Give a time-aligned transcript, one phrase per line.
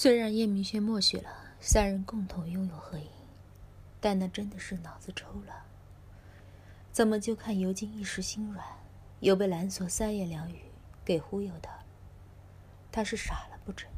[0.00, 1.28] 虽然叶明轩默许了
[1.58, 3.08] 三人共同拥有合影，
[3.98, 5.64] 但那真的是脑子抽了。
[6.92, 8.64] 怎么就看尤金一时心软，
[9.18, 10.60] 又被蓝锁三言两语
[11.04, 11.68] 给忽悠的？
[12.92, 13.90] 他是傻了不成？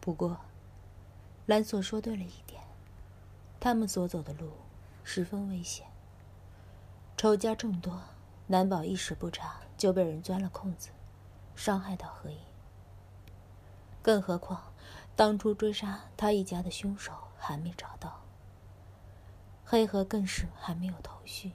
[0.00, 0.38] 不过，
[1.46, 2.62] 蓝锁说对了一点，
[3.58, 4.52] 他们所走的路
[5.02, 5.88] 十分危险，
[7.16, 8.00] 仇家众多，
[8.46, 10.90] 难保一时不察就被人钻了空子。
[11.54, 12.38] 伤害到何影，
[14.02, 14.72] 更何况
[15.14, 18.22] 当初追杀他一家的凶手还没找到，
[19.64, 21.52] 黑河更是还没有头绪。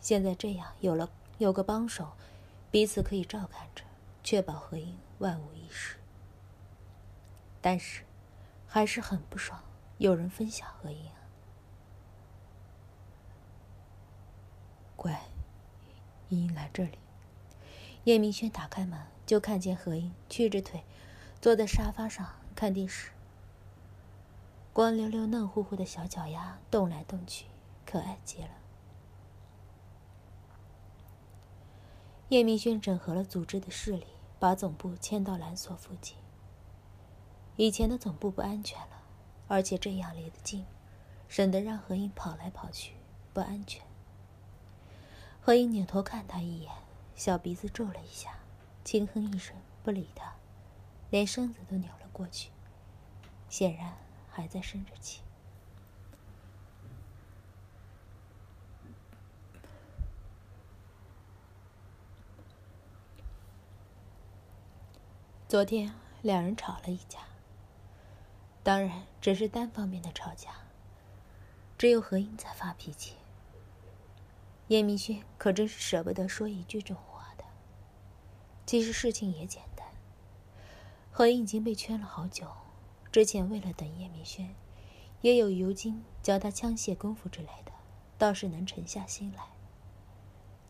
[0.00, 2.12] 现在这样有了有个帮手，
[2.70, 3.84] 彼此可以照看着，
[4.22, 5.96] 确保何影万无一失。
[7.60, 8.04] 但是，
[8.66, 9.62] 还是很不爽，
[9.98, 11.10] 有人分享何影。
[14.96, 15.20] 乖，
[16.30, 16.98] 莹莹来这里。
[18.04, 18.98] 叶明轩打开门。
[19.24, 20.84] 就看见何英屈着腿，
[21.40, 23.12] 坐在沙发上看电视。
[24.72, 27.46] 光溜溜、嫩乎乎的小脚丫动来动去，
[27.86, 28.50] 可爱极了。
[32.28, 34.06] 叶明轩整合了组织的势力，
[34.38, 36.16] 把总部迁到蓝所附近。
[37.56, 39.02] 以前的总部不安全了，
[39.46, 40.66] 而且这样离得近，
[41.28, 42.94] 省得让何英跑来跑去，
[43.32, 43.80] 不安全。
[45.40, 46.72] 何英扭头看他一眼，
[47.14, 48.38] 小鼻子皱了一下。
[48.84, 50.34] 轻哼一声，不理他，
[51.08, 52.50] 连身子都扭了过去，
[53.48, 53.96] 显然
[54.28, 55.22] 还在生着气。
[65.46, 67.20] 昨天两人吵了一架，
[68.64, 70.50] 当然只是单方面的吵架，
[71.78, 73.14] 只有何英在发脾气。
[74.72, 77.44] 叶明轩可真是舍不得说一句重话的。
[78.64, 79.86] 其实事情也简单，
[81.10, 82.50] 何英已经被圈了好久。
[83.10, 84.54] 之前为了等叶明轩，
[85.20, 87.72] 也有尤金教他枪械功夫之类的，
[88.16, 89.42] 倒是能沉下心来。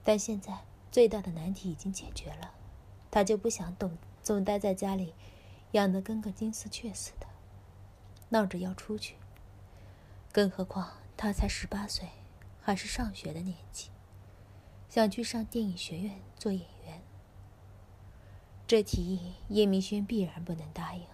[0.03, 2.55] 但现在最大的难题已经解决了，
[3.09, 5.15] 他就不想动总待在家里，
[5.71, 7.29] 养得跟个金丝雀似的，
[8.31, 9.15] 闹着要出去。
[10.33, 12.09] 更何况他才十八岁，
[12.63, 13.91] 还是上学的年纪，
[14.89, 17.03] 想去上电影学院做演员。
[18.69, 21.05] 这提议，叶明轩必然不能答应。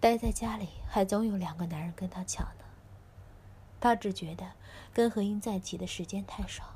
[0.00, 2.64] 待在家里，还总有两个男人跟他抢呢。
[3.80, 4.52] 他只觉得
[4.92, 6.74] 跟何英在一起的时间太少，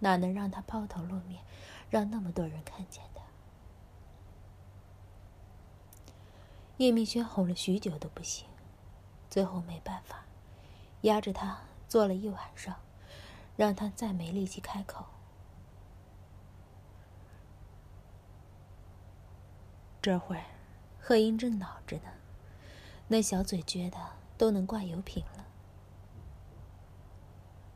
[0.00, 1.42] 哪能让他抛头露面，
[1.88, 3.22] 让那么多人看见他？
[6.76, 8.46] 叶明轩哄了许久都不行，
[9.30, 10.26] 最后没办法，
[11.06, 11.58] 压着他
[11.88, 12.74] 坐了一晚上，
[13.56, 15.06] 让他再没力气开口。
[20.02, 20.44] 这会儿，
[21.00, 22.10] 贺英正恼着呢，
[23.08, 23.98] 那小嘴撅的
[24.36, 25.46] 都能挂油瓶了。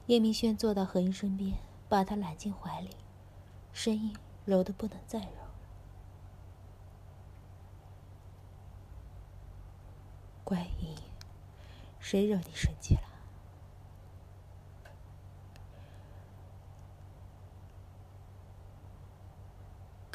[0.06, 1.56] 叶明轩坐到何英身边，
[1.88, 2.90] 把她揽进怀里，
[3.72, 5.50] 声音柔的不能再柔了。
[10.42, 10.96] 乖英，
[12.00, 13.09] 谁惹你生气了？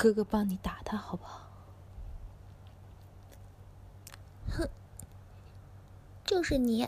[0.05, 1.49] 哥哥帮你打他好不好？
[4.51, 4.69] 哼
[6.23, 6.87] 就是你，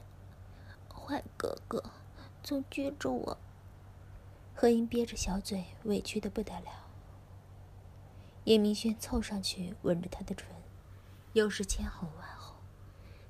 [0.88, 1.84] 坏哥哥，
[2.44, 3.36] 总撅着我。
[4.54, 6.86] 何英憋着小嘴，委屈的不得了。
[8.44, 10.50] 叶明轩凑上去吻着她的唇，
[11.34, 12.56] 又是千哄万哄，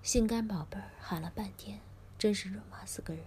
[0.03, 1.79] 心肝宝贝儿喊了半天，
[2.17, 3.23] 真是肉麻死个人。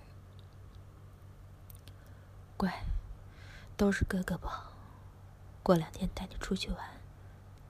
[2.58, 2.82] 乖，
[3.78, 4.70] 都是哥哥不好。
[5.62, 6.78] 过两天带你出去玩，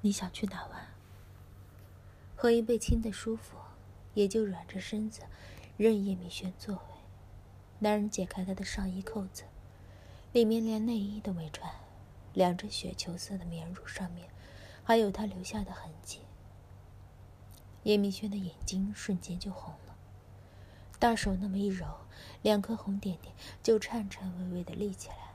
[0.01, 0.89] 你想去哪玩？
[2.37, 3.57] 何英被亲的舒服。
[4.15, 5.23] 也就软着身子，
[5.77, 6.81] 任叶明轩作为。
[7.79, 9.45] 男人解开他的上衣扣子，
[10.33, 11.73] 里面连内衣都没穿，
[12.35, 14.29] 两只雪球色的棉乳上面，
[14.83, 16.23] 还有他留下的痕迹。
[17.85, 19.95] 叶明轩的眼睛瞬间就红了，
[20.99, 21.87] 大手那么一揉，
[22.43, 23.33] 两颗红点点
[23.63, 25.35] 就颤颤巍巍的立起来，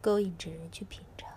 [0.00, 1.28] 勾引着人去品尝。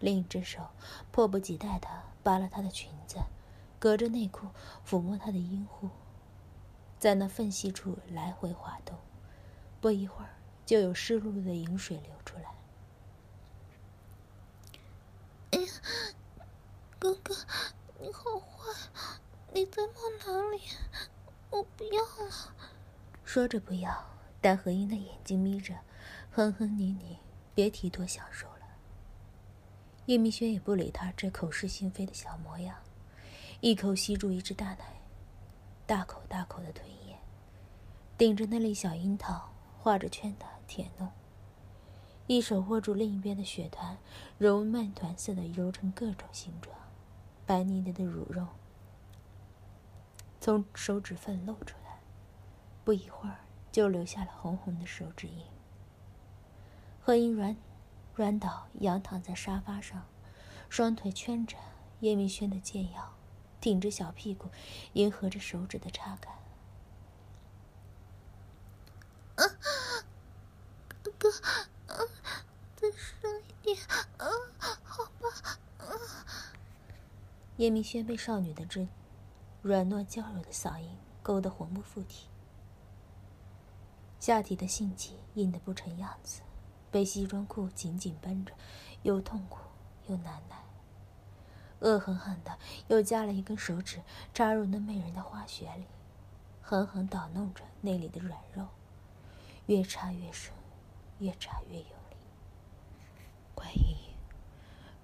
[0.00, 0.68] 另一只手
[1.10, 1.88] 迫不及待地
[2.22, 3.18] 扒了她的裙子，
[3.78, 4.48] 隔着内裤
[4.86, 5.90] 抚摸她的阴户，
[6.98, 8.96] 在那缝隙处来回滑动。
[9.80, 10.30] 不一会儿，
[10.64, 12.54] 就有湿漉漉的饮水流出来。
[15.52, 15.72] 哎呀，
[16.98, 17.34] 哥哥，
[18.00, 19.20] 你好坏！
[19.52, 19.94] 你在摸
[20.26, 20.60] 哪里？
[21.50, 22.54] 我不要了。
[23.24, 24.04] 说着不要，
[24.40, 25.74] 但何英的眼睛眯着，
[26.32, 27.18] 哼哼呢呢，
[27.54, 28.55] 别提多享受了。
[30.06, 32.76] 叶明轩也不理他这口是心非的小模样，
[33.60, 35.00] 一口吸住一只大奶，
[35.86, 37.18] 大口大口的吞咽，
[38.18, 39.52] 顶着那粒小樱桃。
[39.78, 41.12] 画着圈的舔弄，
[42.26, 43.96] 一手握住另一边的血团，
[44.36, 46.76] 揉面团似的揉成各种形状，
[47.46, 48.48] 白腻腻的乳肉
[50.40, 52.00] 从手指缝露出来，
[52.84, 53.36] 不一会儿
[53.70, 55.44] 就留下了红红的手指印。
[57.00, 57.56] 何英软
[58.16, 60.06] 软倒，仰躺在沙发上，
[60.70, 61.58] 双腿圈着
[62.00, 63.12] 叶明轩的肩腰，
[63.60, 64.48] 挺着小屁股，
[64.94, 66.32] 迎合着手指的插感。
[69.36, 69.44] 啊，
[71.02, 71.28] 哥哥，
[71.88, 72.08] 嗯，
[72.74, 73.76] 再深一点，
[74.16, 74.26] 啊，
[74.82, 75.86] 好吧，啊。
[77.58, 78.88] 叶明轩被少女的这
[79.60, 82.28] 软糯娇柔的嗓音勾得魂不附体，
[84.18, 86.40] 下体的性器硬得不成样子，
[86.96, 88.54] 被西装裤紧紧绷着，
[89.02, 89.58] 又痛苦
[90.06, 90.56] 又难耐。
[91.80, 92.58] 恶狠狠的
[92.88, 94.00] 又加了一根手指
[94.32, 95.84] 插入那美人的花穴里，
[96.62, 98.68] 狠狠捣弄着那里的软肉。
[99.66, 100.54] 越插越深，
[101.18, 102.16] 越插越有力。
[103.54, 104.16] 关依依，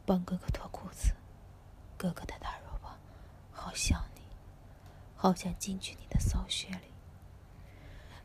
[0.06, 1.14] 帮哥哥脱裤子，
[1.98, 2.98] 哥哥的大肉棒
[3.52, 4.22] 好想你，
[5.14, 6.94] 好想进去你的骚穴里。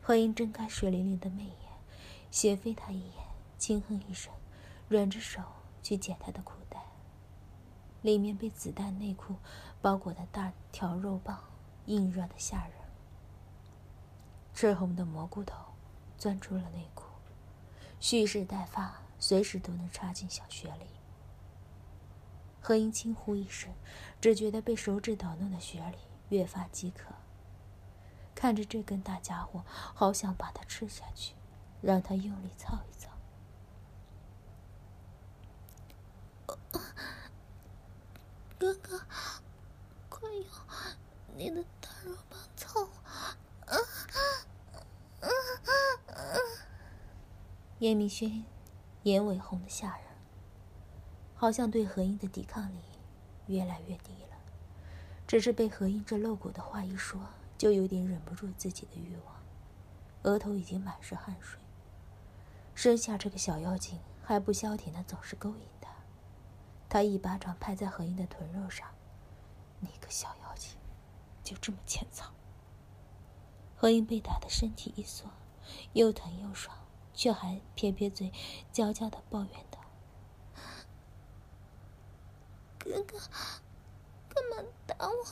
[0.00, 1.54] 何英睁开水灵灵的媚眼，
[2.30, 3.27] 斜飞他一眼，
[3.58, 4.32] 轻哼一声，
[4.88, 5.42] 软着手
[5.82, 6.80] 去解他的裤带。
[8.02, 9.34] 里面被子弹内裤
[9.82, 11.42] 包裹的大条肉棒，
[11.86, 12.74] 硬热的吓人，
[14.54, 15.56] 赤红的蘑菇头。
[16.16, 17.04] 钻出了内裤，
[18.00, 20.86] 蓄势待发，随时都能插进小穴里。
[22.60, 23.72] 何英轻呼一声，
[24.20, 25.98] 只觉得被手指捣弄的穴里
[26.30, 27.14] 越发饥渴。
[28.34, 31.34] 看着这根大家伙，好想把它吃下去，
[31.80, 33.10] 让他用力操一操。
[38.58, 39.00] 哥哥，
[40.08, 40.44] 快用
[41.36, 42.82] 你的大肉棒操！
[43.66, 43.78] 啊！
[47.78, 48.44] 叶明轩
[49.04, 50.06] 眼尾红的吓人，
[51.36, 52.80] 好像对何英的抵抗力
[53.46, 54.36] 越来越低了。
[55.24, 57.20] 只是被何英这露骨的话一说，
[57.56, 59.36] 就有点忍不住自己的欲望，
[60.24, 61.60] 额头已经满是汗水。
[62.74, 65.62] 生下这个小妖精还不消停的，总是勾引
[66.88, 67.02] 他。
[67.02, 68.88] 一巴掌拍在何英的臀肉上
[69.80, 70.76] ：“你个小妖精，
[71.42, 72.30] 就这么欠操！”
[73.76, 75.28] 何英被打的身体一缩，
[75.92, 76.76] 又疼又爽。
[77.14, 78.32] 却还撇撇嘴，
[78.70, 79.80] 娇娇的抱怨道
[82.78, 83.18] ：“哥哥，
[84.28, 85.26] 干嘛打我？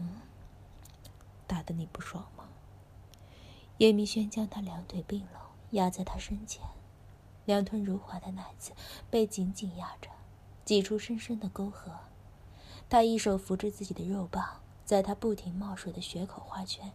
[0.00, 0.20] 嗯，
[1.46, 2.48] 打的你不爽吗？”
[3.78, 5.40] 叶明轩将他两腿并拢，
[5.70, 6.66] 压在他身前，
[7.44, 8.72] 两团如滑的奶子
[9.10, 10.08] 被紧紧压着，
[10.64, 11.90] 挤出深深的沟壑。
[12.88, 16.92] 他一手扶着自己的肉棒，在他不停冒水的血口画圈，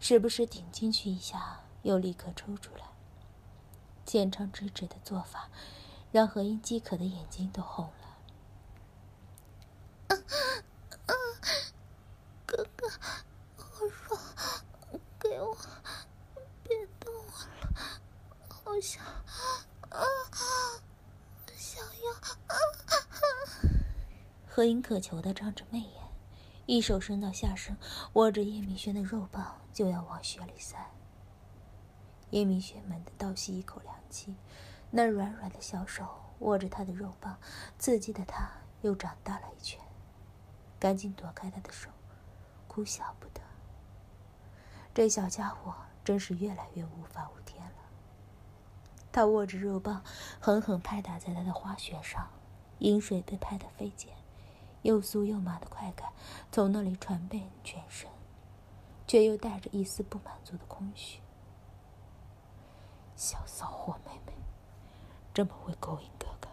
[0.00, 1.60] 时不时顶进去一下。
[1.82, 2.82] 又立刻抽出来，
[4.04, 5.48] 浅尝辄止的做法，
[6.10, 7.92] 让何英饥渴的眼睛都红了。
[12.44, 12.88] 哥哥，
[13.56, 14.20] 好爽，
[15.20, 15.56] 给我，
[16.64, 17.30] 别动我
[17.60, 17.72] 了，
[18.48, 19.04] 好想，
[19.90, 20.02] 啊，
[21.56, 22.12] 想要。
[24.56, 26.02] 何英渴求的张着媚眼，
[26.64, 27.76] 一手伸到下身，
[28.14, 30.78] 握着叶明轩的肉棒，就要往血里塞。
[32.30, 34.34] 叶明轩猛地倒吸一口凉气，
[34.90, 36.08] 那软软的小手
[36.38, 37.38] 握着他的肉棒，
[37.78, 39.78] 刺激的他又长大了一圈，
[40.80, 41.90] 赶紧躲开他的手，
[42.66, 43.42] 哭笑不得。
[44.94, 47.76] 这小家伙真是越来越无法无天了。
[49.12, 50.02] 他握着肉棒，
[50.40, 52.30] 狠狠拍打在他的花穴上，
[52.78, 54.15] 饮水被拍得飞溅，
[54.86, 56.12] 又酥又麻的快感
[56.52, 58.08] 从那里传遍全身，
[59.04, 61.20] 却又带着一丝不满足的空虚。
[63.16, 64.32] 小骚货妹妹，
[65.34, 66.48] 这么会勾引哥哥，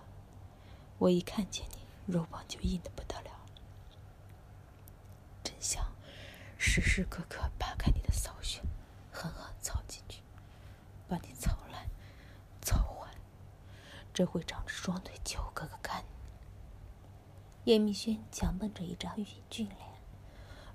[0.98, 3.30] 我一看见你，肉棒就硬的不得了，
[5.44, 5.86] 真想
[6.58, 8.64] 时时刻刻扒开你的骚穴，
[9.12, 10.24] 狠狠操进去，
[11.08, 11.88] 把你操烂、
[12.64, 13.12] 操坏，
[14.12, 14.74] 这会长着。
[14.74, 15.83] 双腿求哥哥。
[17.66, 19.16] 叶明轩强绷着一张
[19.50, 19.78] 俊脸，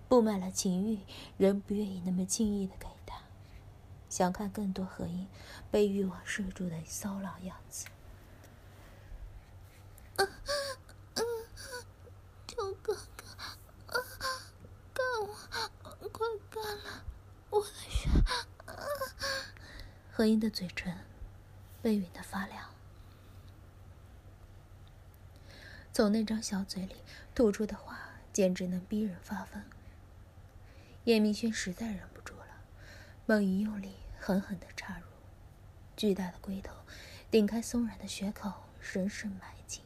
[0.08, 1.00] 布满了情欲，
[1.36, 3.20] 仍不愿意那么轻易的给他，
[4.08, 5.28] 想看更多何英
[5.70, 7.86] 被欲望摄住的骚扰样子。
[12.46, 13.24] 求哥哥，
[14.94, 17.04] 干我，快干了，
[17.50, 18.08] 我的血！
[20.10, 20.96] 何英的嘴唇
[21.82, 22.77] 被吮得发凉。
[25.98, 26.94] 从那张小嘴里
[27.34, 27.98] 吐出的话，
[28.32, 29.60] 简直能逼人发疯。
[31.02, 32.46] 叶明轩实在忍不住了，
[33.26, 35.06] 猛一用力，狠狠地插入，
[35.96, 36.72] 巨大的龟头
[37.32, 39.82] 顶开松软的血口，深深埋进。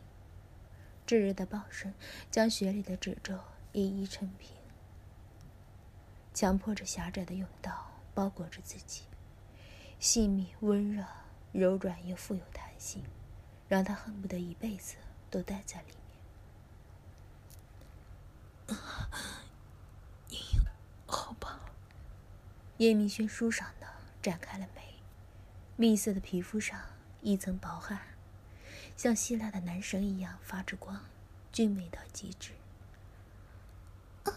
[1.06, 1.94] 炙热的爆声
[2.30, 3.40] 将血里的褶皱
[3.72, 4.50] 一一撑平，
[6.34, 9.04] 强迫着狭窄的甬道包裹着自己，
[9.98, 11.06] 细密、温热、
[11.52, 13.02] 柔软又富有弹性，
[13.66, 14.96] 让他恨不得一辈子
[15.30, 16.02] 都待在里面。
[21.06, 21.60] 好吧。
[22.82, 23.86] 叶明轩舒爽的
[24.20, 24.82] 展开了眉，
[25.76, 26.80] 蜜色的皮肤上
[27.20, 28.00] 一层薄汗，
[28.96, 31.00] 像希腊的男神一样发着光，
[31.52, 32.50] 俊美到极致。
[34.24, 34.32] 哥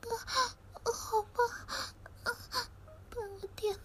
[0.00, 0.16] 哥，
[0.92, 1.38] 好吧，
[3.10, 3.82] 把我点了，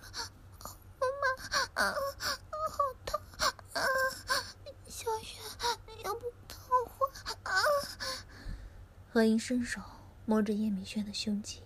[1.20, 1.93] 妈，好
[3.05, 3.20] 痛，
[4.88, 5.41] 小雪，
[6.05, 6.32] 要不？
[9.12, 9.82] 何英伸手
[10.25, 11.61] 摸着叶明轩的胸肌，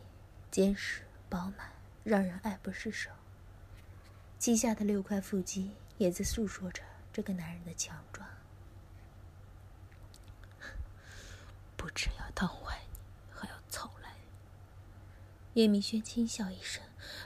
[0.49, 1.71] 坚实饱满，
[2.03, 3.11] 让人爱不释手。
[4.39, 8.27] 膝下的六块腹肌也在诉说着这个男人的强壮。
[11.75, 12.99] 不只要烫坏你，
[13.31, 15.61] 还要操烂你。
[15.61, 16.83] 叶明轩轻笑一声，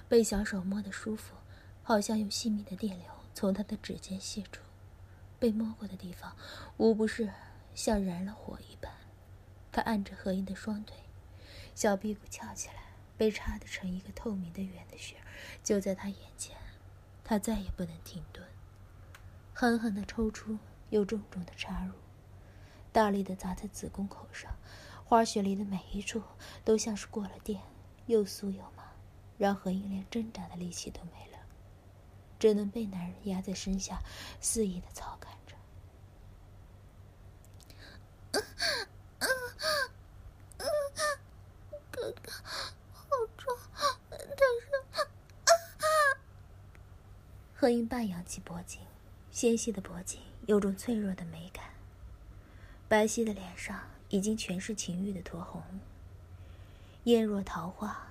[0.10, 1.36] 被小手摸得舒服，
[1.84, 4.62] 好像有细密的电流从他的指尖泄出，
[5.40, 6.36] 被摸过的地方
[6.78, 7.32] 无不是
[7.74, 8.92] 像燃了火一般。
[9.72, 10.98] 他按着何英的双腿，
[11.82, 12.76] 小屁股翘起来，
[13.18, 15.16] 被插得成一个透明的圆的穴
[15.64, 16.56] 就在他眼前，
[17.24, 18.48] 他再也不能停顿，
[19.52, 20.60] 狠狠地抽出，
[20.92, 21.94] 又重重地插入，
[22.92, 24.56] 大力地砸在子宫口上，
[25.06, 26.22] 花穴里的每一处
[26.64, 27.60] 都像是过了电，
[28.06, 28.92] 又酥又麻，
[29.40, 31.40] 让何英连挣扎的力气都没了，
[32.38, 33.98] 只能被男人压在身下，
[34.40, 35.56] 肆意的操干着。
[41.94, 42.32] 哥哥，
[42.92, 43.06] 好
[43.38, 43.56] 重，
[44.10, 45.08] 但是……
[47.62, 48.82] 何英半扬起脖颈，
[49.30, 51.66] 纤细的脖颈有种脆弱的美感。
[52.88, 55.62] 白皙的脸上已经全是情欲的酡红，
[57.04, 58.08] 艳若桃花。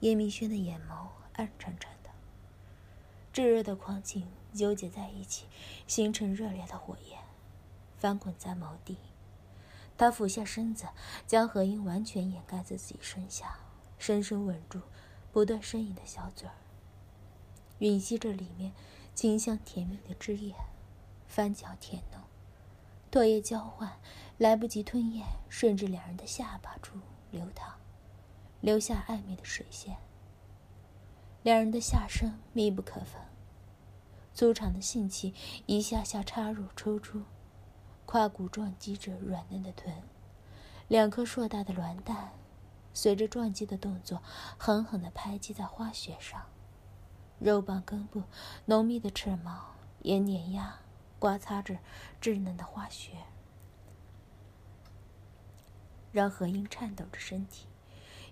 [0.00, 2.10] 叶明轩的眼眸暗沉沉的，
[3.32, 5.46] 炙热的狂情纠结在一起，
[5.86, 7.18] 形成热烈的火焰，
[7.96, 8.98] 翻滚在眸底。
[9.96, 10.86] 他俯下身子，
[11.26, 13.60] 将何英完全掩盖在自己身下，
[13.98, 14.82] 深深吻住
[15.32, 16.52] 不断呻吟的小嘴儿，
[17.80, 18.72] 吮吸着里面
[19.14, 20.54] 清香甜蜜的汁液，
[21.26, 22.20] 翻搅舔弄，
[23.10, 23.98] 唾液交换，
[24.38, 27.74] 来不及吞咽，顺着两人的下巴处流淌，
[28.60, 29.96] 留下暧昧的水线。
[31.42, 33.20] 两人的下身密不可分，
[34.34, 35.34] 粗长的性器
[35.64, 37.22] 一下下插入抽出。
[38.04, 40.02] 胯骨撞击着软嫩的臀，
[40.88, 42.32] 两颗硕大的卵蛋
[42.92, 44.20] 随着撞击的动作
[44.58, 46.49] 狠狠地拍击在花穴上，
[47.40, 48.22] 肉棒根部
[48.66, 50.80] 浓密的翅毛也碾压、
[51.18, 51.78] 刮擦着
[52.20, 53.12] 稚嫩的花穴，
[56.12, 57.66] 让何英颤抖着身体，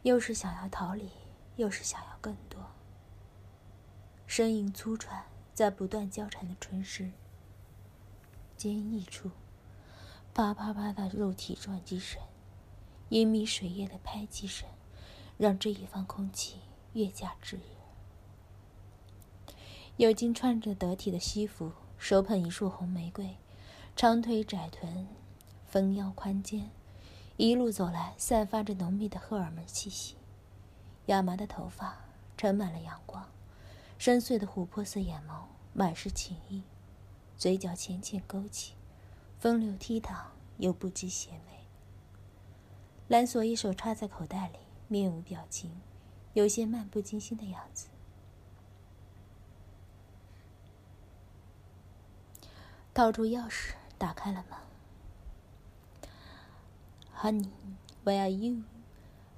[0.03, 1.11] 又是想要逃离，
[1.57, 2.61] 又是想要更多。
[4.27, 5.25] 声音粗喘，
[5.55, 7.11] 在不断交缠的唇石
[8.59, 9.31] 坚毅处。
[10.35, 12.23] 啪啪啪的肉体撞击声，
[13.09, 14.69] 氤氲水液的拍击声，
[15.39, 16.61] 让这一方空气
[16.93, 17.78] 越加炙热。
[19.99, 23.37] 有金穿着得体的西服，手捧一束红玫瑰，
[23.97, 25.09] 长腿窄臀，
[25.67, 26.71] 丰腰宽肩，
[27.37, 30.15] 一路走来，散发着浓密的荷尔蒙气息。
[31.07, 32.05] 亚麻的头发
[32.37, 33.29] 盛满了阳光，
[33.99, 36.63] 深邃的琥珀色眼眸满是情意，
[37.37, 38.75] 嘴角浅浅勾起。
[39.41, 40.15] 风流倜傥
[40.59, 41.67] 又不羁邪魅。
[43.09, 45.81] 蓝锁一手插在口袋里，面无表情，
[46.35, 47.89] 有些漫不经心的样子。
[52.99, 54.59] 掏出钥匙，打开了门。
[57.17, 57.49] Honey,
[58.05, 58.65] where are you?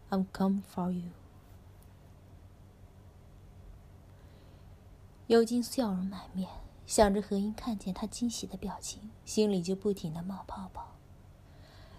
[0.08, 1.10] I'm come for you.
[5.26, 6.48] 尤金笑容满面，
[6.86, 10.94] 想着何英看见他惊喜的表情，心里就不停的冒泡泡。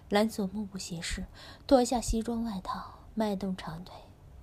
[0.08, 1.26] 兰索目不斜视，
[1.68, 3.94] 脱下西装外套，迈动长腿。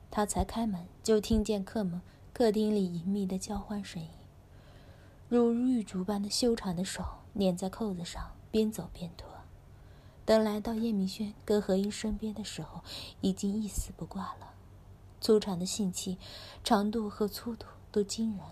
[0.09, 4.07] 他才开门，就听见客门客厅里隐秘的交欢声音，
[5.29, 9.29] 如玉竹般的修长的手捻在扣子上，边走边脱。
[10.25, 12.83] 等来到叶明轩跟何英身边的时候，
[13.21, 14.55] 已经一丝不挂了。
[15.21, 16.17] 粗长的性器，
[16.63, 18.43] 长度和粗度都惊人。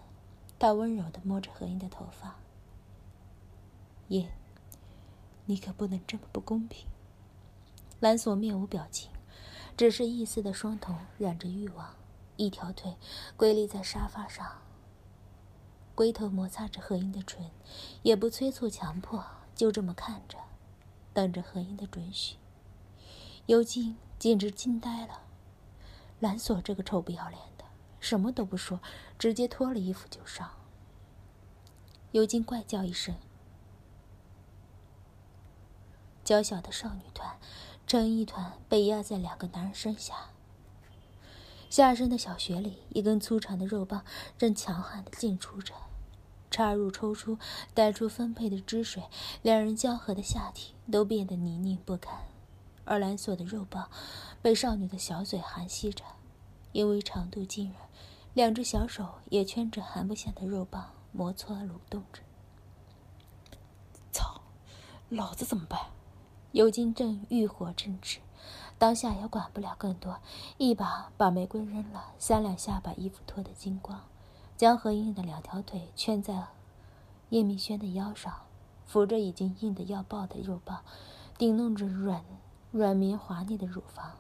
[0.60, 2.36] 他温柔地摸着何英的头发。
[4.10, 4.32] 燕，
[5.46, 6.86] 你可不能这么不公平。
[8.00, 9.10] 蓝索面无表情，
[9.76, 11.96] 只是一丝的双瞳染着欲望，
[12.36, 12.96] 一条腿
[13.36, 14.62] 跪立在沙发上，
[15.98, 17.50] 龟头摩擦着何英的唇，
[18.04, 19.26] 也不催促强迫，
[19.56, 20.38] 就这么看着，
[21.12, 22.36] 等着何英的准许。
[23.48, 25.22] 尤金简直惊呆了，
[26.20, 27.66] 蓝索这个臭不要脸的，
[28.00, 28.80] 什么都不说，
[29.18, 30.52] 直接脱了衣服就上。
[32.12, 33.16] 尤金怪叫一声，
[36.24, 37.40] 娇小的少女团。
[37.88, 40.32] 成一团被压在两个男人身下，
[41.70, 44.04] 下身的小穴里，一根粗长的肉棒
[44.38, 45.74] 正强悍的进出着，
[46.50, 47.38] 插入、抽出，
[47.74, 49.04] 带出分配的汁水，
[49.42, 52.20] 两人交合的下体都变得泥泞不堪。
[52.86, 53.90] 而蓝锁的肉棒
[54.42, 56.04] 被少女的小嘴含吸着，
[56.72, 57.76] 因为长度惊人，
[58.34, 62.22] 两只小手也圈着含不下的肉棒，摩搓蠕动着。
[64.14, 64.42] 操，
[65.10, 65.92] 老子怎么办？
[66.54, 68.20] 尤金正欲火正炽，
[68.80, 70.20] 当下也管不了更多，
[70.58, 74.02] 一把把玫瑰扔了，三两下把衣服脱得精光，
[74.56, 76.48] 将何英的两条腿圈在
[77.30, 78.34] 叶明轩的腰上，
[78.86, 80.84] 扶着已经硬得要爆的肉棒，
[81.38, 82.24] 顶弄着软
[82.72, 84.12] 软绵滑腻的乳房。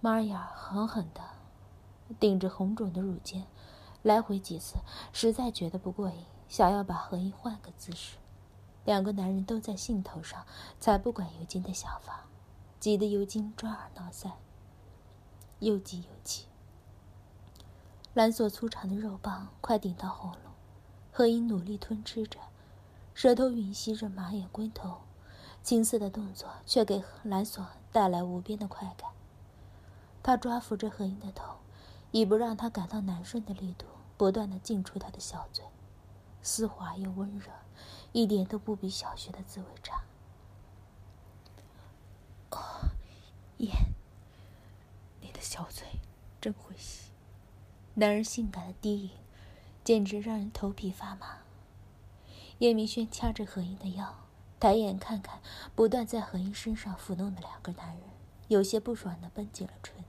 [0.00, 1.20] 玛雅狠狠地
[2.20, 3.44] 顶着红肿的乳尖，
[4.02, 4.76] 来回几次，
[5.12, 8.18] 实在觉得不过瘾，想要把何英换个姿势。
[8.84, 10.46] 两个男人都在兴头上，
[10.78, 12.26] 才不管尤金的想法，
[12.86, 14.30] 急得尤金抓耳挠腮，
[15.58, 16.46] 又急又气。
[18.14, 20.52] 蓝索粗长的肉棒快顶到喉咙，
[21.10, 22.38] 何英努力吞吃着，
[23.12, 24.98] 舌头吮吸着马眼龟头，
[25.64, 29.10] 青涩的动作却给蓝索带来无边的快感。
[30.22, 31.56] 他抓扶着何英的头，
[32.12, 35.64] 以不让他感到难受的力度，不断的进出他的小嘴，
[36.40, 37.50] 丝滑又温热。
[38.12, 40.04] 一点都不比小学的滋味差。
[42.56, 42.88] 哦，
[43.58, 43.70] 燕，
[45.20, 45.86] 你的小嘴
[46.40, 47.10] 真会吸。
[47.94, 49.10] 男人性感的低吟，
[49.84, 51.38] 简直让人头皮发麻。
[52.58, 54.26] 叶明轩掐着何英的腰，
[54.58, 55.40] 抬眼看看
[55.74, 58.04] 不断在何英身上抚弄的两个男人，
[58.48, 60.04] 有些不爽的绷紧了唇，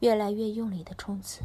[0.00, 1.42] 越来越用力的冲刺。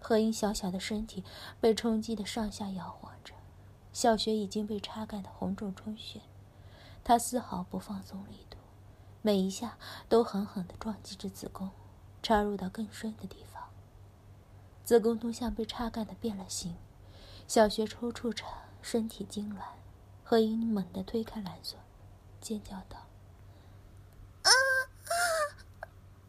[0.00, 1.24] 何英小小的身体
[1.60, 3.34] 被冲击的上下摇晃着。
[3.92, 6.20] 小穴已经被插干的红肿充血，
[7.02, 8.58] 他丝毫不放松力度，
[9.22, 11.70] 每一下都狠狠地撞击着子宫，
[12.22, 13.62] 插入到更深的地方。
[14.84, 16.76] 子宫都像被插干的变了形，
[17.46, 18.44] 小穴抽搐着，
[18.82, 19.62] 身体痉挛。
[20.22, 21.78] 何英猛地推开蓝锁，
[22.40, 22.98] 尖叫道
[24.44, 24.50] ：“啊
[25.04, 25.12] 啊，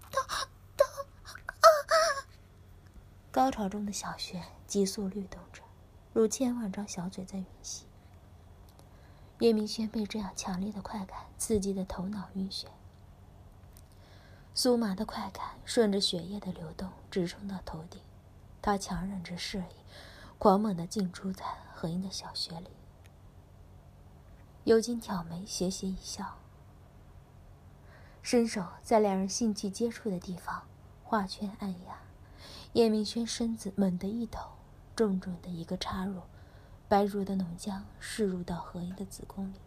[0.10, 0.24] 痛
[0.78, 1.98] 痛啊！”
[3.32, 5.62] 高潮中的小穴急速律动着。
[6.14, 7.86] 如千万张小嘴在吮吸，
[9.40, 12.66] 叶明轩被这样强烈的快感刺激的头脑晕眩，
[14.54, 18.02] 酥麻的快感顺着血液的流动直冲到头顶，
[18.62, 19.76] 他强忍着射意，
[20.38, 22.68] 狂猛的进出在何英的小穴里。
[24.66, 26.38] 尤金挑眉斜斜一笑，
[28.22, 30.68] 伸手在两人性器接触的地方
[31.04, 32.02] 画圈按压，
[32.74, 34.40] 叶明轩身子猛地一抖。
[34.96, 36.24] 重重的一个插入，
[36.90, 39.60] 白如的浓浆渗入到何英的子宫里。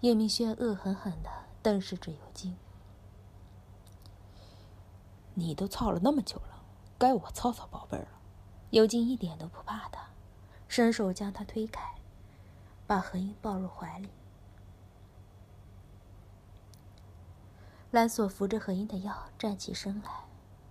[0.00, 1.28] 叶明轩恶狠狠地
[1.60, 2.56] 瞪视着尤金
[5.34, 6.62] ：“你都操了那么久了，
[6.96, 8.08] 该我操操宝贝儿了。”
[8.70, 10.08] 尤金一点都不怕他，
[10.68, 11.82] 伸手将他推开，
[12.86, 14.08] 把何英抱入怀里。
[17.90, 20.10] 蓝索扶着何英的腰站起身来。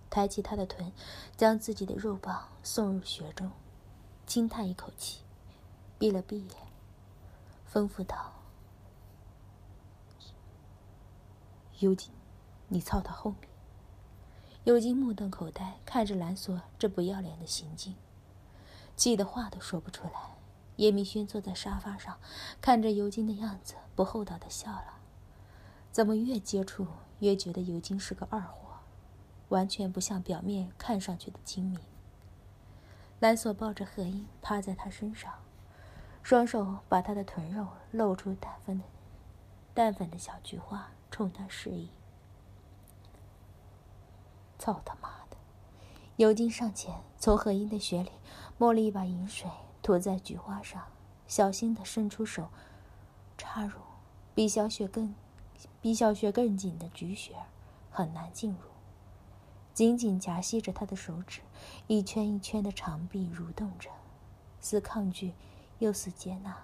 [0.08, 0.90] 抬起他的臀，
[1.36, 3.50] 将自己的肉棒送入穴中，
[4.26, 5.20] 轻叹一口气，
[5.98, 6.56] 闭了闭眼，
[7.72, 8.32] 吩咐道
[11.78, 12.10] ：“尤金，
[12.68, 13.48] 你操他后面。”
[14.64, 17.94] 尤金目瞪口呆，看着蓝索这不要脸的行径，
[18.96, 20.36] 气得话都说不出来。
[20.74, 22.18] 叶明轩坐在沙发上，
[22.60, 24.98] 看着尤金的样子，不厚道的笑了。
[25.92, 26.88] 怎么越接触
[27.20, 28.80] 越觉得尤金是个二货？
[29.50, 31.78] 完全不像表面看上去的精明。
[33.18, 35.32] 蓝索抱着何英趴在他身上，
[36.22, 38.84] 双手把他的臀肉露出淡粉的
[39.72, 41.88] 淡粉的小菊花，冲他示意。
[44.58, 45.36] 操他妈的！
[46.16, 48.10] 尤金上前，从何英的血里
[48.58, 49.50] 摸了一把银水，
[49.82, 50.82] 涂在菊花上，
[51.26, 52.48] 小心地伸出手，
[53.38, 53.80] 插入
[54.34, 55.14] 比小雪更
[55.80, 57.34] 比小雪更紧的菊穴，
[57.90, 58.75] 很难进入。
[59.76, 61.42] 紧紧夹吸着他的手指，
[61.86, 63.90] 一圈一圈的长臂蠕动着，
[64.58, 65.34] 似抗拒，
[65.80, 66.56] 又似接纳。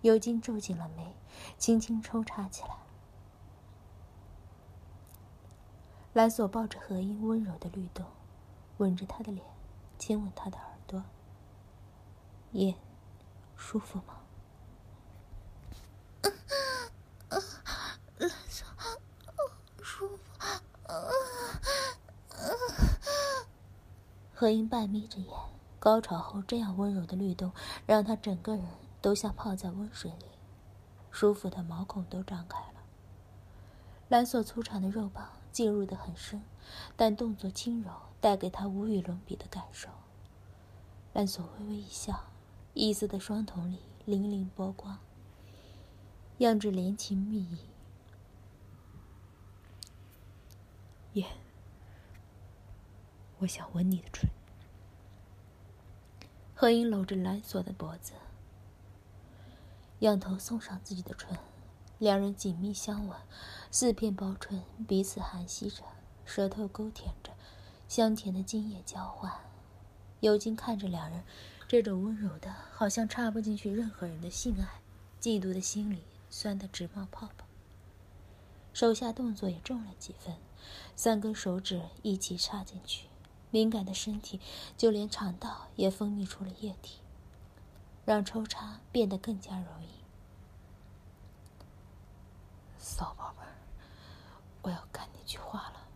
[0.00, 1.14] 尤金皱紧了眉，
[1.58, 2.70] 轻轻抽插起来。
[6.12, 8.04] 蓝索抱着何英，温柔的律动，
[8.78, 9.46] 吻着她的脸，
[9.96, 11.04] 亲吻她的耳朵。
[12.50, 12.74] 叶，
[13.54, 14.18] 舒服吗？
[18.18, 18.66] 蓝索，
[19.80, 20.24] 舒服。
[24.40, 25.28] 何英半眯着眼，
[25.80, 27.50] 高潮后这样温柔的律动，
[27.84, 28.64] 让他整个人
[29.02, 30.26] 都像泡在温水里，
[31.10, 32.74] 舒服的毛孔都张开了。
[34.06, 36.40] 蓝索粗长的肉棒进入的很深，
[36.94, 39.88] 但动作轻柔，带给他无与伦比的感受。
[41.14, 42.26] 蓝索微微一笑，
[42.74, 45.00] 异色的双瞳里粼粼波光，
[46.38, 47.58] 样着怜情蜜意。
[51.14, 51.26] 叶，
[53.40, 54.28] 我想吻你的唇。
[56.54, 58.12] 何英搂着蓝索的脖子，
[60.00, 61.38] 仰头送上自己的唇，
[61.98, 63.16] 两人紧密相吻。
[63.70, 65.84] 四片薄唇彼此含吸着，
[66.24, 67.32] 舌头勾舔着，
[67.86, 69.32] 香甜的精液交换。
[70.20, 71.22] 尤金看着两人
[71.68, 74.80] 这种温柔的，好像插不进去任何人的性爱，
[75.20, 77.46] 嫉妒的心里酸得直冒泡泡。
[78.72, 80.34] 手下动作也重了几分，
[80.96, 83.06] 三根手指一起插进去，
[83.50, 84.40] 敏感的身体
[84.76, 87.00] 就连肠道也分泌出了液体，
[88.04, 89.88] 让抽插变得更加容易。
[92.78, 93.54] 骚宝贝儿。
[94.62, 95.88] 我要干你菊花了。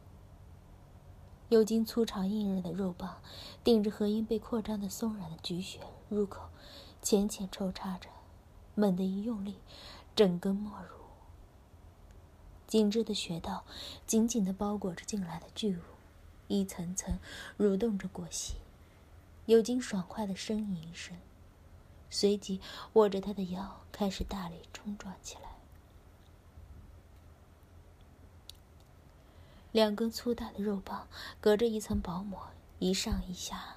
[1.48, 3.20] 尤金粗长硬韧的肉棒
[3.62, 6.48] 顶着何英被扩张的松软的菊穴入口，
[7.02, 8.08] 浅浅抽插着，
[8.74, 9.56] 猛地一用力，
[10.16, 10.96] 整根没入。
[12.66, 13.64] 紧致的穴道
[14.06, 15.82] 紧紧地包裹着进来的巨物，
[16.52, 17.18] 一层层
[17.58, 18.54] 蠕动着过隙。
[19.46, 21.16] 尤金爽快的呻吟一声，
[22.10, 22.60] 随即
[22.92, 25.50] 握着他的腰开始大力冲撞起来。
[29.72, 31.08] 两根粗大的肉棒
[31.40, 33.76] 隔着一层薄膜，一上一下，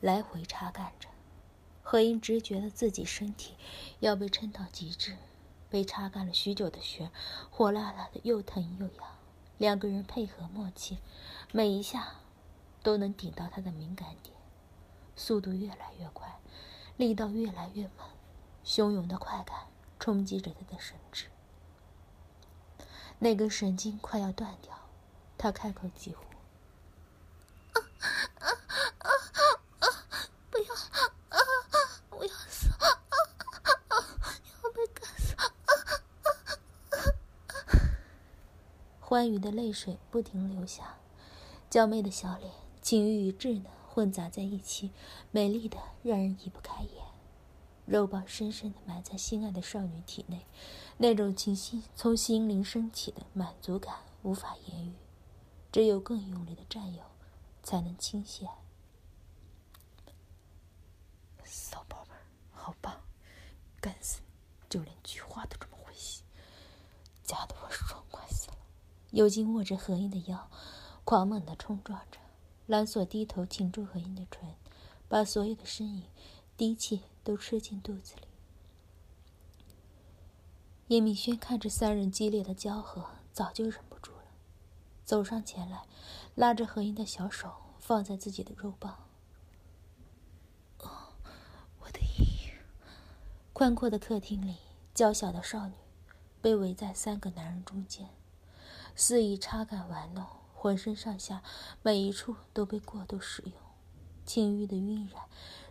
[0.00, 1.08] 来回插干着。
[1.82, 3.52] 何英直觉得自己身体
[4.00, 5.18] 要被撑到极致，
[5.68, 7.10] 被插干了许久的穴，
[7.50, 9.04] 火辣辣的，又疼又痒。
[9.58, 10.98] 两个人配合默契，
[11.52, 12.14] 每一下
[12.82, 14.34] 都能顶到他的敏感点，
[15.16, 16.40] 速度越来越快，
[16.96, 18.08] 力道越来越猛，
[18.64, 21.26] 汹涌的快感冲击着他的神智，
[23.18, 24.74] 那根神经快要断掉。
[25.36, 26.24] 他开口几乎：“！
[30.50, 30.98] 不要啊！
[32.10, 32.68] 我要死！
[32.70, 32.86] 啊
[33.88, 33.96] 啊！
[34.62, 35.34] 要被干死！”
[39.14, 40.98] 欢愉的泪水不停流下，
[41.70, 44.90] 娇媚的小脸，情欲与稚嫩混杂在一起，
[45.30, 47.04] 美丽的让人移不开眼。
[47.86, 50.44] 肉棒深深的埋在心爱的少女体内，
[50.98, 54.94] 那种情心从心灵升起的满足感无法言语。
[55.70, 57.04] 只有更用力的占有，
[57.62, 58.48] 才能倾泻。
[61.44, 63.00] 骚宝贝儿，好棒，
[63.80, 64.26] 干死你！
[64.68, 66.24] 就连菊花都这么会吸，
[67.22, 68.56] 夹得我爽快死了。
[69.14, 70.50] 尤金握着何英的腰，
[71.04, 72.18] 狂猛地冲撞着。
[72.66, 74.56] 蓝索低头擒住何英的唇，
[75.08, 76.02] 把所有的呻吟、
[76.56, 78.22] 低气都吃进肚子里。
[80.88, 84.24] 叶明轩看着三人激烈的交合，早就忍不住了。
[85.04, 85.86] 走上前来，
[86.34, 89.04] 拉着何英的小手放在自己的肉棒。
[90.80, 91.12] 哦，
[91.78, 92.50] 我的姨。
[93.52, 94.56] 宽阔的客厅里，
[94.92, 95.74] 娇小的少女
[96.42, 98.08] 被围在三个男人中间，
[98.96, 101.42] 肆意插干玩弄，浑身上下
[101.82, 103.52] 每一处都被过度使用，
[104.24, 105.24] 情欲的晕染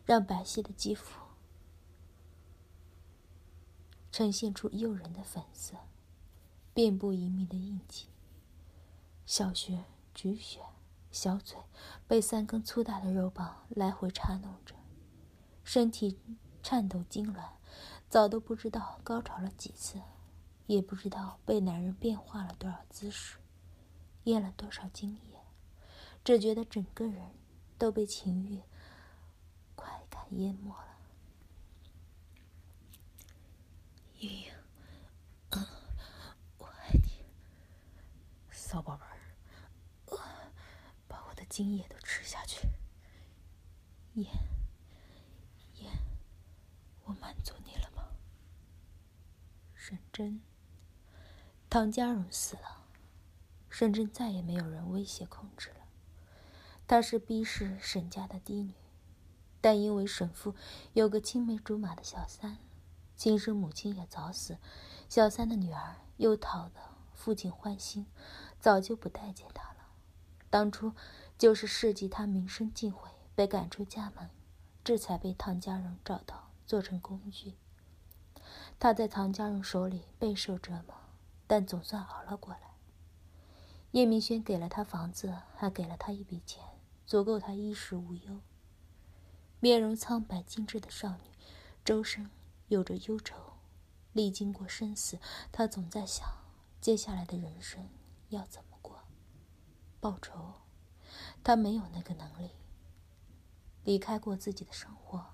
[0.06, 1.20] 让白皙的肌肤
[4.12, 5.76] 呈现出诱人的粉色，
[6.74, 8.08] 遍布隐秘的印记。
[9.26, 10.60] 小穴、菊穴、
[11.10, 11.58] 小嘴，
[12.08, 14.76] 被三根粗大的肉棒来回插弄着，
[15.64, 16.20] 身体
[16.62, 17.54] 颤抖痉挛，
[18.10, 20.02] 早都不知道高潮了几次，
[20.66, 23.38] 也不知道被男人变化了多少姿势，
[24.24, 25.40] 咽了多少精液。
[26.24, 27.36] 只觉得整个人
[27.78, 28.62] 都被情欲
[29.76, 30.98] 快感淹没了。
[34.20, 34.52] 莹莹，
[36.58, 37.26] 我爱你，
[38.50, 39.20] 骚宝贝儿，
[41.10, 42.70] 把我的精液都吃下去。
[44.14, 44.26] 烟，
[45.80, 45.92] 烟，
[47.04, 48.08] 我满足你了吗？
[49.76, 50.42] 沈真，
[51.74, 52.84] 唐家荣死了，
[53.68, 55.78] 深圳再也没有人威胁控制了。
[56.86, 58.76] 她是逼氏沈家的嫡女，
[59.60, 60.54] 但因为沈父
[60.94, 62.60] 有个青梅竹马的小三，
[63.16, 64.60] 亲生母亲也早死，
[65.10, 66.80] 小三的女儿又讨得
[67.16, 68.06] 父亲欢心，
[68.60, 69.88] 早就不待见他了。
[70.52, 70.94] 当初
[71.40, 73.10] 就是事迹他名声尽毁。
[73.34, 74.30] 被赶出家门，
[74.84, 77.56] 这才被唐家荣找到，做成工具。
[78.80, 80.96] 他在唐家荣手里备受折磨，
[81.48, 82.76] 但总算熬了过来。
[83.92, 86.64] 叶明轩给了他房子，还给了他一笔钱，
[87.06, 88.40] 足够他衣食无忧。
[89.60, 91.32] 面容苍白精致的少女，
[91.86, 92.30] 周身
[92.68, 93.54] 有着忧愁。
[94.12, 95.18] 历经过生死，
[95.52, 96.28] 她总在想，
[96.80, 97.90] 接下来的人生
[98.30, 99.00] 要怎么过？
[100.00, 100.54] 报仇，
[101.44, 102.52] 她没有那个能力。
[103.84, 105.26] 离开过自己的生活，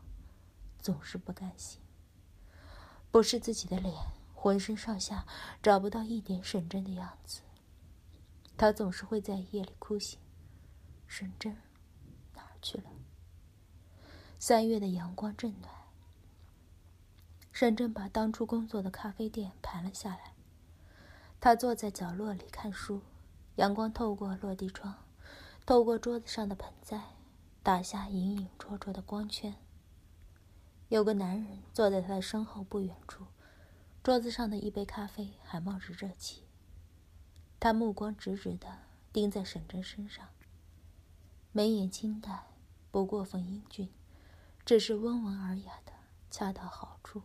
[0.80, 1.82] 总是不甘心。
[3.12, 3.94] 不是自己的脸，
[4.42, 5.26] 浑身上下
[5.62, 7.42] 找不到一点沈真的样子。
[8.56, 10.18] 他总是会在夜里哭醒，
[11.08, 11.58] 沈真
[12.36, 12.86] 哪儿去了？
[14.40, 15.70] 三月的阳光正暖，
[17.52, 20.34] 沈真把当初工作的咖啡店盘了下来。
[21.42, 23.02] 他坐在角落里看书，
[23.58, 24.96] 阳光透过落地窗，
[25.66, 27.02] 透过桌子上的盆栽。
[27.62, 29.54] 打下隐隐绰绰的光圈。
[30.88, 33.26] 有个男人坐在他的身后不远处，
[34.10, 36.42] 桌子上的一杯咖啡还冒着热气。
[37.60, 38.80] 他目光直直的
[39.14, 40.30] 盯在沈真身上，
[41.52, 42.48] 眉眼清淡，
[42.90, 43.94] 不过分英俊，
[44.66, 45.94] 只是温文尔雅的
[46.32, 47.22] 恰到好处。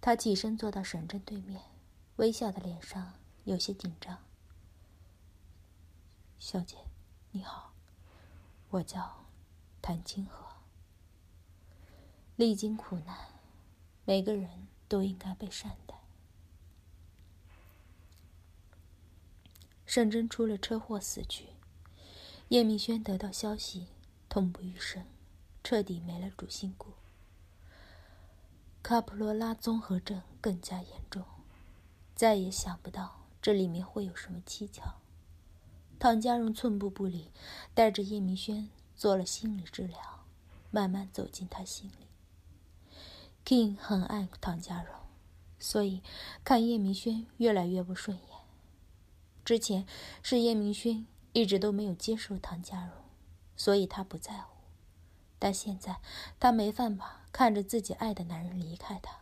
[0.00, 1.62] 他起身坐到沈真对面，
[2.16, 4.18] 微笑的脸上有些紧张。
[6.40, 6.78] 小姐，
[7.30, 7.74] 你好。
[8.70, 9.24] 我叫
[9.80, 10.48] 谭清河。
[12.34, 13.16] 历经苦难，
[14.04, 15.94] 每个人都应该被善待。
[19.86, 21.50] 沈真出了车祸死去，
[22.48, 23.86] 叶明轩得到消息，
[24.28, 25.06] 痛不欲生，
[25.62, 26.88] 彻底没了主心骨。
[28.82, 31.24] 卡普罗拉综合症更加严重，
[32.16, 34.96] 再也想不到这里面会有什么蹊跷。
[36.00, 37.30] 唐家荣寸步不离，
[37.74, 40.24] 带着叶明轩做了心理治疗，
[40.72, 42.09] 慢慢走进他心里。
[43.44, 44.94] King 很爱唐家荣，
[45.58, 46.02] 所以
[46.44, 48.26] 看叶明轩越来越不顺眼。
[49.44, 49.86] 之前
[50.22, 52.92] 是叶明轩一直都没有接受唐家荣，
[53.56, 54.56] 所以他不在乎。
[55.38, 56.00] 但现在
[56.38, 59.18] 他没办法看着自己爱的男人离开他。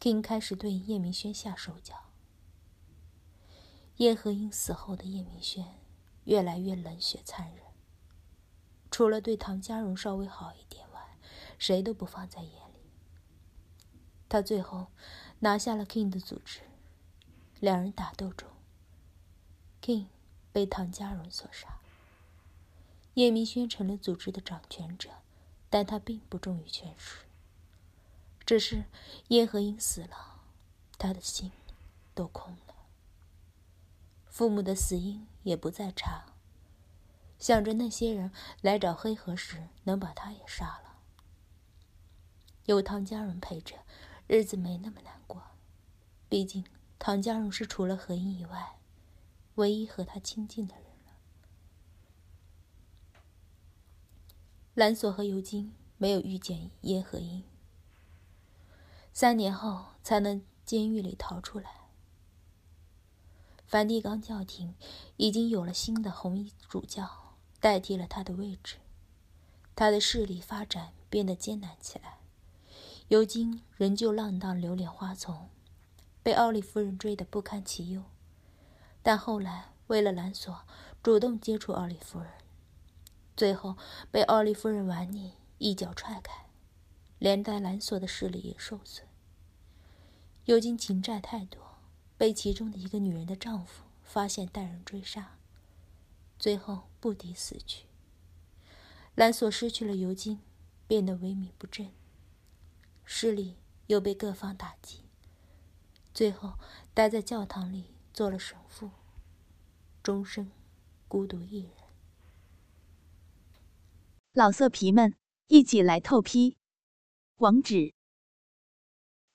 [0.00, 1.94] King 开始对叶明轩下手脚。
[3.96, 5.78] 叶和英死后的叶明轩，
[6.24, 7.64] 越来越冷血残忍。
[8.90, 10.84] 除了对唐家荣稍微好一点，
[11.58, 12.80] 谁都不放在眼里。
[14.28, 14.88] 他最后
[15.40, 16.60] 拿下了 King 的组织，
[17.60, 18.48] 两人打斗中
[19.82, 20.06] ，King
[20.52, 21.78] 被唐家荣所杀。
[23.14, 25.10] 叶明轩成了组织的掌权者，
[25.70, 27.20] 但他并不重于权势。
[28.44, 28.84] 只是
[29.28, 30.40] 叶和英死了，
[30.98, 31.52] 他的心
[32.14, 32.74] 都空了。
[34.26, 36.26] 父母的死因也不再查，
[37.38, 40.83] 想着那些人来找黑河时能把他也杀了。
[42.66, 43.76] 有唐家人陪着，
[44.26, 45.42] 日子没那么难过。
[46.28, 46.64] 毕竟
[46.98, 48.78] 唐家人是除了何英以外，
[49.56, 51.12] 唯一和他亲近的人了。
[54.74, 57.44] 蓝索和尤金没有遇见叶和英，
[59.12, 61.70] 三年后才能监狱里逃出来。
[63.66, 64.74] 梵蒂冈教廷
[65.16, 68.76] 已经有了新的红衣主教，代替了他的位置，
[69.76, 72.18] 他的势力发展变得艰难起来。
[73.08, 75.48] 尤金仍旧浪荡流连花丛，
[76.22, 78.02] 被奥利夫人追得不堪其忧。
[79.02, 80.62] 但后来为了兰索，
[81.02, 82.30] 主动接触奥利夫人，
[83.36, 83.76] 最后
[84.10, 86.46] 被奥利夫人玩腻，一脚踹开，
[87.18, 89.06] 连带兰索的势力也受损。
[90.46, 91.62] 尤金情债太多。
[92.16, 95.36] 被其中的一个女人的丈夫发现，带人追杀，
[96.38, 97.86] 最后不敌死去。
[99.16, 100.38] 兰索失去了尤金，
[100.86, 101.90] 变得萎靡不振，
[103.04, 105.00] 势力又被各方打击，
[106.12, 106.58] 最后
[106.92, 108.90] 待在教堂里做了神父。
[110.02, 110.50] 终生
[111.08, 111.72] 孤独一人。
[114.32, 116.58] 老色皮们，一起来透批！
[117.36, 117.94] 网址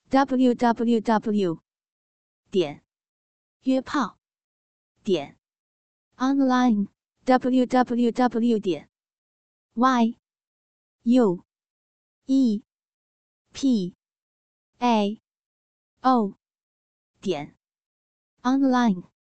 [0.09, 1.63] ：w w w
[2.51, 2.83] 点
[3.61, 4.19] 约炮
[5.03, 5.39] 点
[6.17, 6.89] online
[7.25, 8.89] w w w 点
[9.73, 10.15] y
[11.03, 11.43] u
[12.25, 12.63] e
[13.51, 13.95] p
[14.79, 15.21] a
[16.01, 16.35] o
[17.21, 17.55] 点
[18.43, 19.18] online。